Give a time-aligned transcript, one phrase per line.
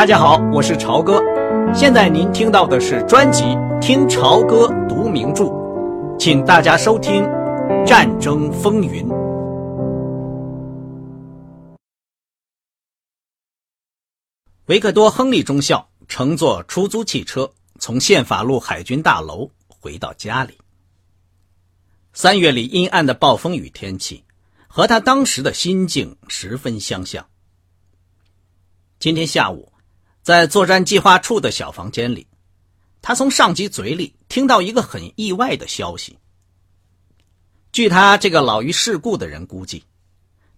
[0.00, 1.20] 大家好，我是朝哥。
[1.74, 3.42] 现在您听到的是专辑
[3.80, 5.44] 《听朝歌读名著》，
[6.18, 7.22] 请大家收听
[7.86, 9.06] 《战争风云》。
[14.68, 20.56] 维克多·亨利中校乘坐出租汽车从宪法路海军大楼回到家里。
[22.14, 24.24] 三月里阴暗的暴风雨天气，
[24.66, 27.26] 和他当时的心境十分相像。
[28.98, 29.70] 今天下午。
[30.22, 32.26] 在作战计划处的小房间里，
[33.00, 36.18] 他从上级嘴里听到一个很意外的消息。
[37.72, 39.84] 据他这个老于世故的人估计，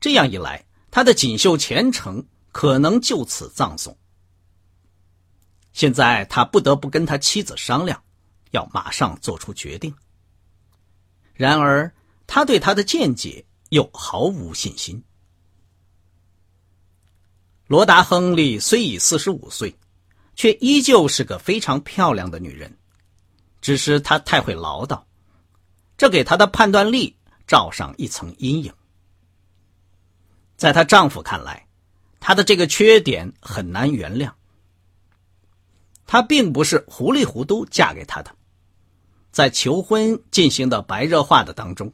[0.00, 3.96] 这样一来，他的锦绣前程可能就此葬送。
[5.72, 8.02] 现在他不得不跟他妻子商量，
[8.50, 9.94] 要马上做出决定。
[11.34, 11.90] 然而，
[12.26, 15.02] 他对他的见解又毫无信心。
[17.72, 19.74] 罗达·亨利虽已四十五岁，
[20.34, 22.76] 却依旧是个非常漂亮的女人。
[23.62, 25.02] 只是她太会唠叨，
[25.96, 28.70] 这给她的判断力罩上一层阴影。
[30.54, 31.66] 在她丈夫看来，
[32.20, 34.30] 她的这个缺点很难原谅。
[36.06, 38.30] 她并不是糊里糊涂嫁给他的，
[39.30, 41.90] 在求婚进行的白热化的当中，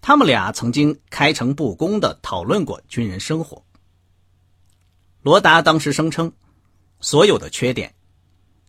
[0.00, 3.64] 他们俩曾经开诚布公的讨论过军人生活。
[5.24, 6.30] 罗达当时声称，
[7.00, 7.94] 所有的缺点，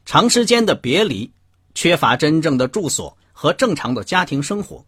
[0.05, 1.29] 长时间的别离，
[1.73, 4.85] 缺乏真正的住所和正常的家庭生活，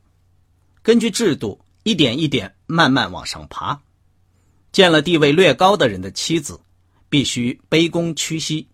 [0.81, 3.77] 根据制度一点一点慢慢往上爬，
[4.71, 6.57] 见了地位略高的人的妻子，
[7.09, 8.65] 必须卑躬屈膝。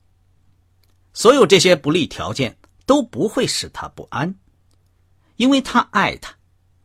[1.13, 2.55] 所有这些不利条件
[2.85, 4.35] 都不会使他不安，
[5.37, 6.31] 因为他爱他，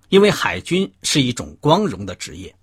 [0.09, 2.55] 因为海军是一种光荣的职业。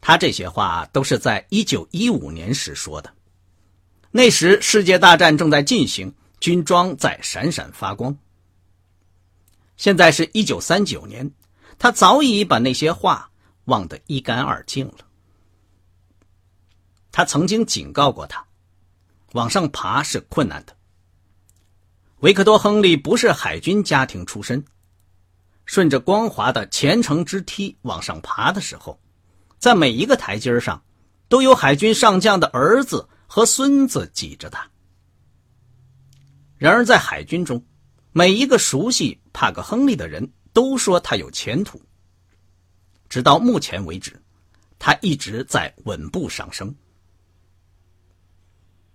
[0.00, 3.12] 他这些话都是在一九一五年时说的，
[4.10, 8.16] 那时世界大战正在进行，军装在闪闪发光。
[9.76, 11.30] 现在是一九三九年，
[11.78, 13.30] 他早已把那些话
[13.64, 14.98] 忘得一干二净了。
[17.12, 18.44] 他曾经警告过他，
[19.32, 20.76] 往上爬是困难的。
[22.20, 24.64] 维克多·亨利不是海军家庭出身，
[25.66, 28.98] 顺着光滑的前程之梯往上爬的时候。
[29.60, 30.82] 在每一个台阶上，
[31.28, 34.66] 都有海军上将的儿子和孙子挤着他。
[36.56, 37.62] 然而，在海军中，
[38.10, 41.80] 每一个熟悉帕克·亨利的人都说他有前途。
[43.10, 44.18] 直到目前为止，
[44.78, 46.74] 他一直在稳步上升。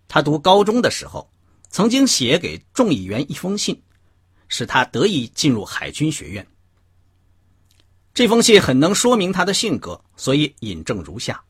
[0.07, 1.29] 他读高中的时候，
[1.69, 3.79] 曾经写给众议员一封信，
[4.47, 6.47] 使他得以进入海军学院。
[8.15, 11.43] 这封信很能说明他的性格，所以引证如下：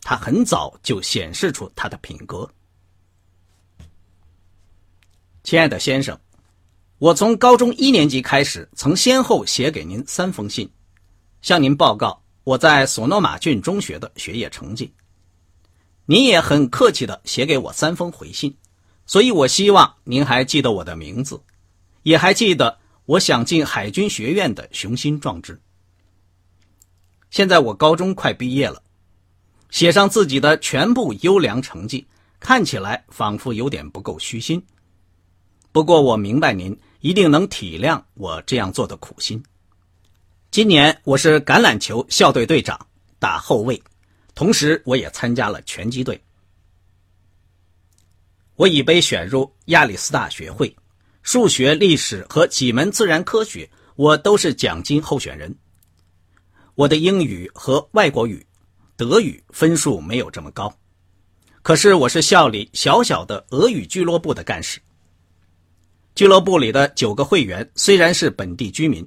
[0.00, 2.50] 他很早就显示出他的品格。
[5.44, 6.18] 亲爱的先生，
[6.96, 10.66] 我从高中一年级开始，曾先后写给您三封信，
[11.42, 14.90] 向您报告我在索诺马郡中学的学业成绩。
[16.06, 18.56] 您也很客气的写给我三封回信，
[19.04, 21.38] 所以我希望您还记得我的名字，
[22.02, 25.60] 也还记得我想进海军学院的雄心壮志。
[27.30, 28.82] 现在我高中快毕业了，
[29.70, 32.06] 写上自己的全部优良成绩，
[32.40, 34.64] 看起来仿佛有点不够虚心。
[35.70, 39.42] 不过我明白您一定能体谅我这样做的苦心。
[40.50, 42.86] 今年我是橄榄球校队队长，
[43.18, 43.80] 打后卫，
[44.34, 46.20] 同时我也参加了拳击队。
[48.56, 50.74] 我已被选入亚里斯大学会，
[51.22, 55.54] 数学、历史和几门自然科学，我都是奖金候选人。
[56.78, 58.46] 我的英语和外国语、
[58.96, 60.72] 德语分数没有这么高，
[61.60, 64.80] 可是我是校里小小的俄语俱乐部的干事。
[66.14, 69.04] 俱乐部里的九个会员虽然是本地居民，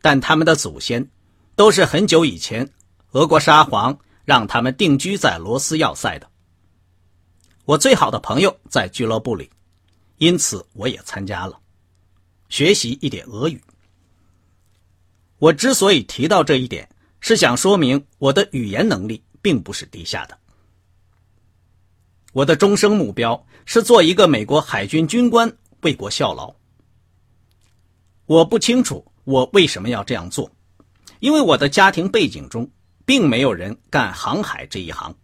[0.00, 1.04] 但他们的祖先
[1.56, 2.70] 都是很久以前
[3.10, 6.30] 俄国沙皇让他们定居在罗斯要塞的。
[7.64, 9.50] 我最好的朋友在俱乐部里，
[10.18, 11.58] 因此我也参加了，
[12.48, 13.60] 学习一点俄语。
[15.38, 16.88] 我之所以提到这一点。
[17.22, 20.36] 是想说明我的语言能力并不是低下的。
[22.32, 26.54] 我的终生目标是做一个美国海军军官，为国效劳。
[28.26, 30.50] 我不清楚我为什么要这样做，
[31.20, 32.68] 因为我的家庭背景中
[33.06, 35.14] 并没有人干航海这一行。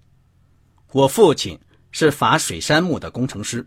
[0.92, 1.58] 我父亲
[1.90, 3.66] 是伐水杉木的工程师，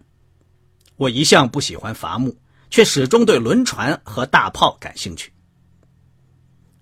[0.95, 2.37] 我一向不喜欢伐木，
[2.69, 5.33] 却始终对轮船和大炮感兴趣。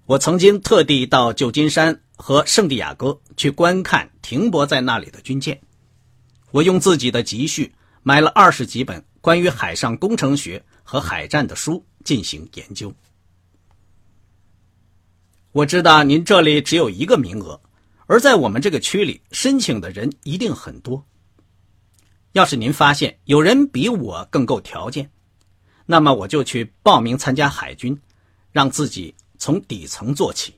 [0.09, 5.61] 我曾经特地到旧金山和圣地亚哥去观看停泊在那里的军舰。
[6.50, 7.71] 我用自己的积蓄
[8.01, 12.91] 买了二十几本关于海上工程学和海战的书进行研究。
[15.51, 17.61] 我知道您这里只有一个名额，
[18.07, 21.06] 而在我们这个区里申请的人一定很多。
[22.31, 25.11] 要是您发现有人比我更够条件，
[25.85, 27.95] 那么我就去报名参加海军，
[28.51, 30.53] 让自己从底层做起。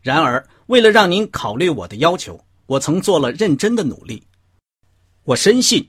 [0.00, 4.22] 然而，为了让您考虑我的要求，我曾做了认真的努力。
[5.24, 5.86] 我深信，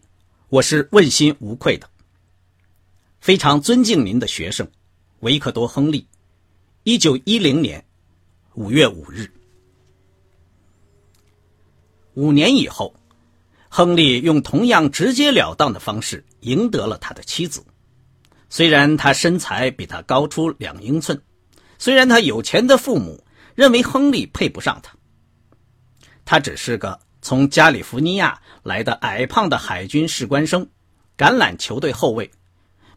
[0.49, 1.89] 我是问心无愧的。
[3.21, 4.69] 非常尊敬您的学生，
[5.19, 6.05] 维克多·亨利。
[6.83, 7.85] 一九一零年
[8.55, 9.31] 五月五日，
[12.15, 12.93] 五年以后，
[13.69, 17.63] 亨利用同样直截了当的方式赢得了他的妻子。
[18.49, 21.21] 虽然他身材比他高出两英寸，
[21.77, 23.23] 虽然他有钱的父母
[23.55, 24.93] 认为亨利配不上他，
[26.25, 30.67] 他只是个从加利福尼亚来的矮胖的海军士官生，
[31.17, 32.29] 橄榄球队后卫，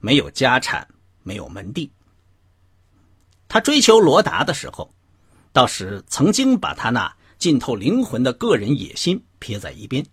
[0.00, 0.88] 没有家产，
[1.22, 1.93] 没有门第。
[3.49, 4.90] 他追求罗达的时候，
[5.52, 10.06] 倒是曾经把他那浸透灵魂的个人野心撇在一边，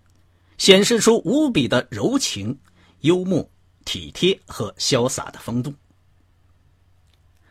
[0.58, 2.60] 显示出无比的柔情、
[3.02, 3.50] 幽默、
[3.86, 5.74] 体贴和潇洒的风度。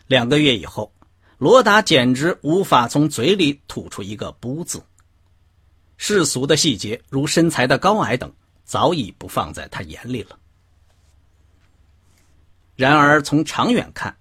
[0.07, 0.93] 两个月以后，
[1.39, 4.83] 罗达简直无法从嘴里吐出一个“不”字。
[5.97, 8.33] 世俗的细节，如身材的高矮等，
[8.65, 10.39] 早已不放在他眼里了。
[12.77, 14.17] 然而，从长远看，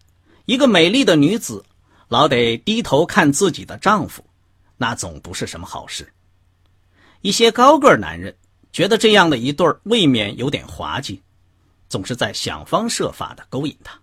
[0.45, 1.63] 一个美丽的女子，
[2.07, 4.25] 老得低头看自己的丈夫，
[4.75, 6.11] 那总不是什么好事。
[7.21, 8.35] 一些高个男人
[8.71, 11.21] 觉得这样的一对未免有点滑稽，
[11.89, 13.99] 总是在想方设法的勾引他。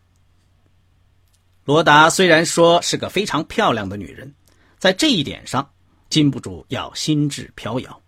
[1.64, 4.34] 罗达虽然说是个非常漂亮的女人，
[4.78, 5.70] 在这一点上
[6.10, 8.02] 禁不住要心智飘摇，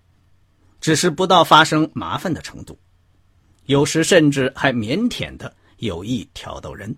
[0.80, 2.78] 只是不到发生麻烦的程度，
[3.64, 6.94] 有时甚至还腼腆的有意挑逗人。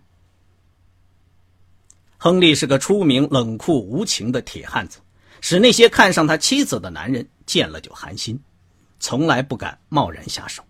[2.16, 4.98] 亨利是个出名冷酷无情的铁汉子，
[5.40, 8.36] 使那些看上他妻子的男人见了就寒心，
[8.98, 10.64] 从来不敢贸然下手。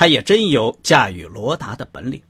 [0.00, 2.22] 他也真有驾驭罗达的本领。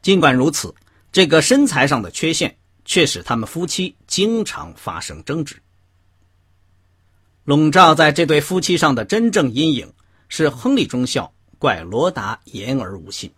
[0.00, 0.74] 尽管如此，
[1.12, 2.56] 这个身材上的缺陷
[2.86, 5.60] 却使他们夫妻经常发生争执。
[7.44, 9.92] 笼罩在这对夫妻上的真正阴影
[10.30, 13.30] 是亨利中校怪罗达言而无信。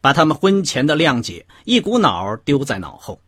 [0.00, 3.20] 把他们婚前的谅解一股脑丢在脑后。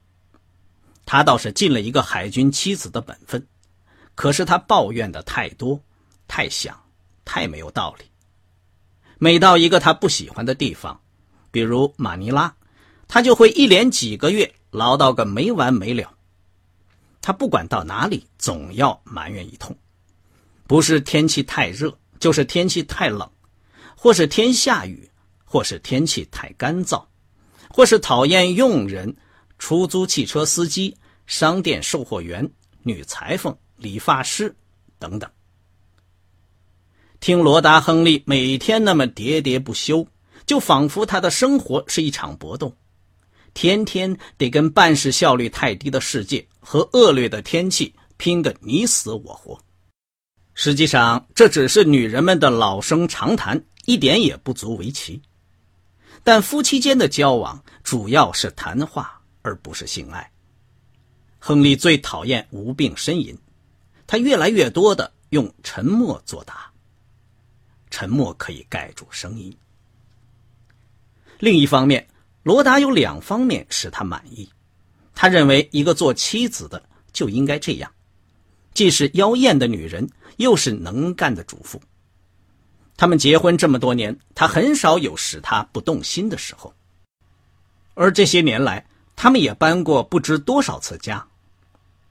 [1.04, 3.44] 他倒是尽了一个海军妻子的本分，
[4.14, 5.80] 可是他抱怨的太多、
[6.28, 6.80] 太想、
[7.24, 8.07] 太没有道理。
[9.18, 11.00] 每到一个他不喜欢的地方，
[11.50, 12.54] 比如马尼拉，
[13.06, 16.14] 他就会一连几个月唠叨个没完没了。
[17.20, 19.76] 他不管到哪里，总要埋怨一通，
[20.66, 23.30] 不是天气太热，就是天气太冷，
[23.94, 25.04] 或是天下雨。
[25.50, 27.02] 或是天气太干燥，
[27.70, 29.16] 或是讨厌佣人、
[29.58, 30.94] 出租汽车司机、
[31.26, 32.46] 商店售货员、
[32.82, 34.54] 女裁缝、理发师
[34.98, 35.30] 等等。
[37.20, 40.06] 听罗达·亨利每天那么喋喋不休，
[40.46, 42.72] 就仿佛他的生活是一场搏斗，
[43.54, 49.58] 天天得跟办事效率太低的世界和恶劣的天气拼个你死我活。
[50.54, 55.20] 实际上，这只是女人们的老生常谈，一点也不足为奇。
[56.22, 60.30] 但夫妻间的交往主要是谈话，而不是性爱。
[61.38, 63.36] 亨利最讨厌无病呻吟，
[64.06, 66.67] 他越来越多的用沉默作答。
[67.90, 69.56] 沉默可以盖住声音。
[71.38, 72.06] 另一方面，
[72.42, 74.48] 罗达有两方面使他满意：
[75.14, 77.92] 他认为一个做妻子的就应该这样，
[78.74, 81.80] 既是妖艳的女人，又是能干的主妇。
[82.96, 86.74] 他们结婚这么多年，他很少有使他不动心的时候。
[87.94, 91.24] 而这些年来，他们也搬过不知多少次家。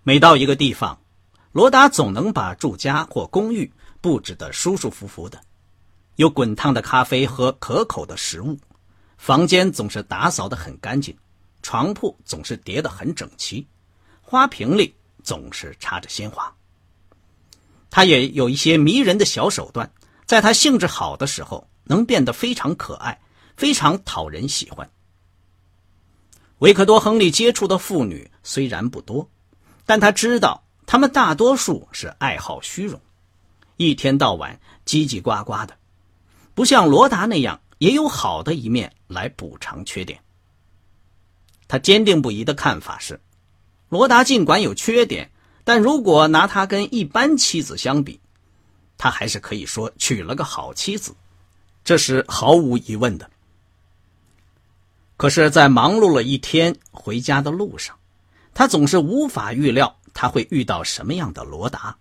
[0.03, 0.97] 每到一个地方，
[1.51, 3.69] 罗达总能把住家或公寓
[3.99, 5.41] 布置得舒舒服服的，
[6.17, 8.57] 有滚烫的咖啡和可口的食物，
[9.17, 11.15] 房间总是打扫得很干净，
[11.61, 13.65] 床铺总是叠得很整齐，
[14.21, 14.93] 花瓶里
[15.23, 16.53] 总是插着鲜花。
[17.89, 19.89] 他也有一些迷人的小手段。
[20.25, 23.17] 在他兴致好的时候，能变得非常可爱，
[23.55, 24.89] 非常讨人喜欢。
[26.57, 29.29] 维克多·亨利接触的妇女虽然不多，
[29.85, 32.99] 但他知道他们大多数是爱好虚荣，
[33.77, 35.77] 一天到晚叽叽呱呱的，
[36.57, 40.19] 不像罗达那样也有好的一面来补偿缺点。
[41.67, 43.21] 他坚定不移的看法是：
[43.89, 45.29] 罗达尽管有缺点，
[45.63, 48.19] 但如果拿他跟一般妻子相比，
[48.97, 51.15] 他还是可以说娶了个好妻子，
[51.83, 53.29] 这是毫无疑问的。
[55.15, 57.95] 可是，在忙碌了一天回家的路上，
[58.55, 61.95] 他总是无法预料他会遇到什么样的罗达，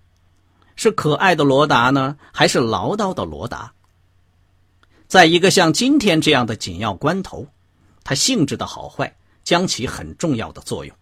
[0.76, 3.74] 是可爱的罗达呢，还是唠叨的罗达？
[5.08, 7.46] 在一个像今天这样的紧要关头，
[8.02, 10.96] 他性质的好坏将起很重要的作用。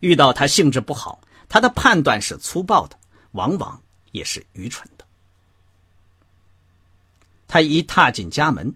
[0.00, 2.98] 遇到他性质不好，他的判断是粗暴的，
[3.32, 3.80] 往往
[4.12, 5.04] 也是愚蠢的。
[7.46, 8.74] 他一踏进家门，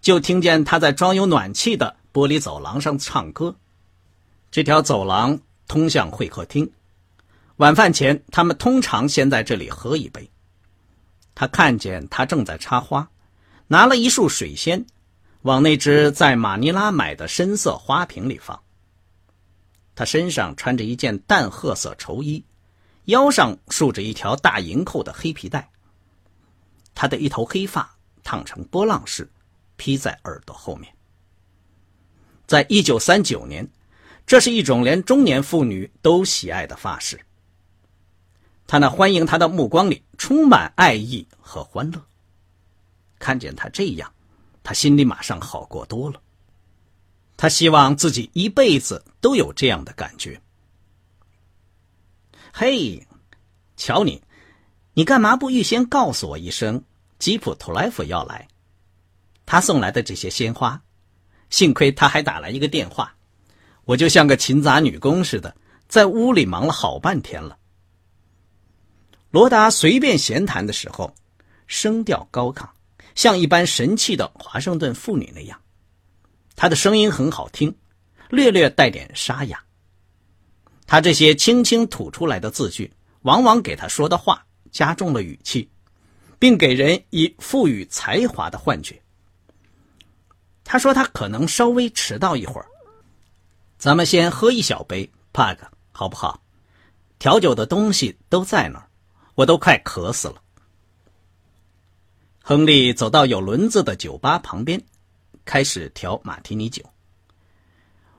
[0.00, 3.54] 就听见他在装有暖气的玻璃走廊上唱歌。
[4.50, 6.70] 这条走廊通向会客厅。
[7.56, 10.28] 晚饭前，他们通常先在这里喝一杯。
[11.34, 13.08] 他看见他正在插花。
[13.72, 14.84] 拿了一束水仙，
[15.40, 18.62] 往那只在马尼拉买的深色花瓶里放。
[19.94, 22.44] 他身上穿着一件淡褐色绸衣，
[23.06, 25.70] 腰上束着一条大银扣的黑皮带。
[26.94, 29.26] 他的一头黑发烫成波浪式，
[29.76, 30.94] 披在耳朵后面。
[32.46, 33.66] 在一九三九年，
[34.26, 37.18] 这是一种连中年妇女都喜爱的发饰。
[38.66, 41.98] 他那欢迎他的目光里充满爱意和欢乐。
[43.22, 44.12] 看见他这样，
[44.64, 46.20] 他心里马上好过多了。
[47.36, 50.40] 他希望自己一辈子都有这样的感觉。
[52.52, 53.06] 嘿，
[53.76, 54.20] 瞧你，
[54.94, 56.82] 你干嘛不预先告诉我一声？
[57.20, 58.48] 吉普托莱夫要来，
[59.46, 60.82] 他送来的这些鲜花，
[61.48, 63.14] 幸亏他还打来一个电话，
[63.84, 67.56] 我就像个勤杂女工似的，在屋里忙了好半天了。
[69.30, 71.14] 罗达随便闲谈的时候，
[71.68, 72.68] 声调高亢。
[73.14, 75.60] 像一般神气的华盛顿妇女那样，
[76.56, 77.74] 她的声音很好听，
[78.30, 79.62] 略略带点沙哑。
[80.86, 82.92] 她这些轻轻吐出来的字句，
[83.22, 85.70] 往往给她说的话加重了语气，
[86.38, 89.00] 并给人以富予才华的幻觉。
[90.64, 92.66] 他说他可能稍微迟到一会儿，
[93.78, 96.42] 咱们先喝一小杯，帕克，好不好？
[97.18, 98.88] 调酒的东西都在那儿，
[99.36, 100.41] 我都快渴死了。
[102.44, 104.82] 亨利走到有轮子的酒吧旁边，
[105.44, 106.82] 开始调马提尼酒。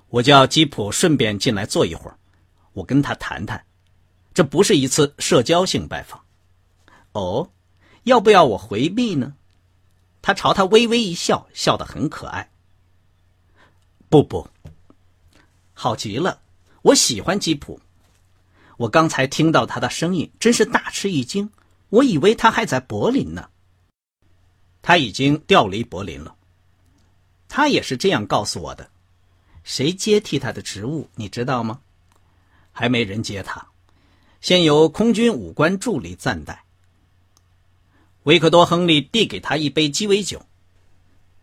[0.08, 2.18] 我叫吉普顺便进来坐一会儿，
[2.72, 3.62] 我跟他谈谈。
[4.34, 6.24] 这不是一次社交性拜访。
[7.12, 7.50] 哦，
[8.04, 9.34] 要不要我回避呢？
[10.22, 12.50] 他朝他微微一笑，笑得很可爱。
[14.08, 14.48] 不不，
[15.74, 16.40] 好极了，
[16.82, 17.78] 我喜欢吉普。
[18.78, 21.52] 我刚才听到他的声音，真是大吃一惊。
[21.90, 23.50] 我以为他还在柏林呢。
[24.84, 26.36] 他已经调离柏林了，
[27.48, 28.92] 他也是这样告诉我的。
[29.64, 31.80] 谁接替他的职务，你知道吗？
[32.74, 33.66] 还没人接他，
[34.42, 36.66] 先由空军武官助理暂代。
[38.24, 40.46] 维克多·亨利递给他一杯鸡尾酒，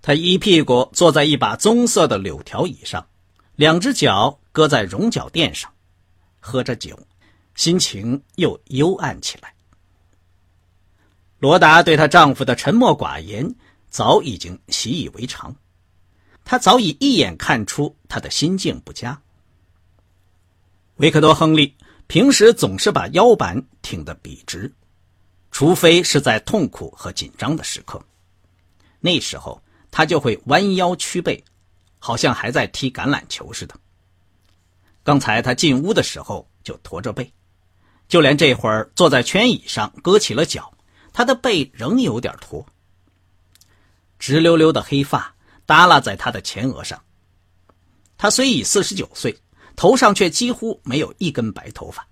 [0.03, 3.09] 他一屁股坐在一把棕色的柳条椅上，
[3.57, 5.73] 两只脚搁在绒脚垫上，
[6.41, 6.99] 喝着酒，
[7.55, 9.55] 心情又幽暗起来。
[11.41, 13.55] 罗达对她丈夫的沉默寡言
[13.89, 15.57] 早已经习以为常，
[16.45, 19.21] 他早已一眼看出他的心境不佳。
[20.97, 21.75] 维克多·亨利
[22.07, 24.71] 平时总是把腰板挺得笔直，
[25.51, 28.01] 除非是在痛苦和紧张的时刻，
[29.01, 31.43] 那时候他就会弯腰屈背，
[31.99, 33.75] 好像还在踢橄榄球似的。
[35.03, 37.33] 刚才他进屋的时候就驼着背，
[38.09, 40.71] 就连这会儿坐在圈椅上搁起了脚。
[41.12, 42.64] 他的背仍有点驼，
[44.19, 45.35] 直溜溜的黑发
[45.67, 47.02] 耷拉在他的前额上。
[48.17, 49.37] 他虽已四十九岁，
[49.75, 52.07] 头上却几乎没有一根白头发。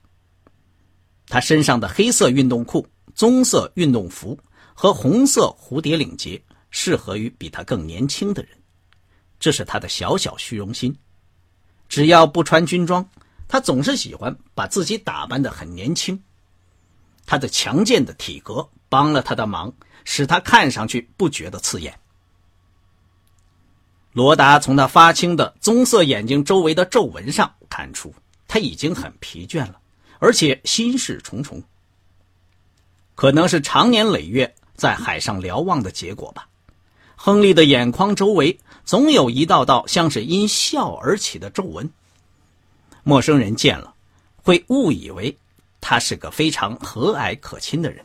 [1.27, 4.39] 他身上的黑色运动裤、棕色运动服
[4.73, 8.51] 和红色蝴蝶领结适合于比他更年轻的人，
[9.39, 10.97] 这是他的小小虚荣心。
[11.89, 13.07] 只要不穿军装，
[13.47, 16.19] 他总是喜欢把自己打扮得很年轻。
[17.27, 19.73] 他的强健的体格帮了他的忙，
[20.05, 21.99] 使他看上去不觉得刺眼。
[24.13, 28.15] 罗达从他发青的棕色眼睛周围的皱纹上看出，
[28.47, 29.79] 他已经很疲倦了，
[30.19, 31.63] 而且心事重重。
[33.15, 36.49] 可能是长年累月在海上瞭望的结果吧。
[37.17, 41.91] 亨利的眼眶周围总有一道道像是因笑而起的皱纹，
[43.03, 43.95] 陌生人见了
[44.43, 45.37] 会误以为。
[45.81, 48.05] 他是个非常和蔼可亲的人。